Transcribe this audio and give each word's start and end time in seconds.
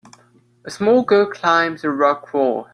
A 0.65 0.71
small 0.71 1.03
girl 1.03 1.27
climbs 1.27 1.83
a 1.83 1.91
rock 1.91 2.33
wall. 2.33 2.67